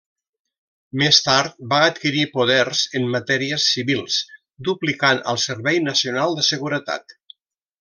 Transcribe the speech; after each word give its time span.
Més 1.01 1.17
tard 1.25 1.59
va 1.73 1.81
adquirir 1.89 2.23
poders 2.37 2.81
en 3.01 3.05
matèries 3.17 3.67
civils, 3.75 4.17
duplicant 4.71 5.23
al 5.35 5.41
Servei 5.45 5.81
Nacional 5.91 6.35
de 6.41 6.49
Seguretat. 6.51 7.17